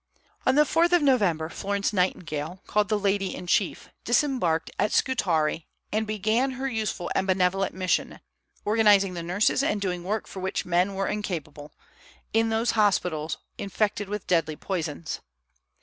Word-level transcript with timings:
On 0.47 0.55
the 0.55 0.63
4th 0.63 0.93
of 0.93 1.03
November 1.03 1.47
Florence 1.47 1.93
Nightingale, 1.93 2.63
called 2.65 2.89
the 2.89 2.97
"Lady 2.97 3.35
in 3.35 3.45
Chief," 3.45 3.89
disembarked 4.03 4.71
at 4.79 4.91
Scutari 4.91 5.67
and 5.91 6.07
began 6.07 6.53
her 6.53 6.67
useful 6.67 7.11
and 7.13 7.27
benevolent 7.27 7.75
mission, 7.75 8.19
organizing 8.65 9.13
the 9.13 9.21
nurses, 9.21 9.61
and 9.61 9.79
doing 9.79 10.03
work 10.03 10.25
for 10.25 10.39
which 10.39 10.65
men 10.65 10.95
were 10.95 11.05
incapable, 11.07 11.71
in 12.33 12.49
those 12.49 12.71
hospitals 12.71 13.37
infected 13.59 14.09
with 14.09 14.25
deadly 14.25 14.55
poisons. 14.55 15.19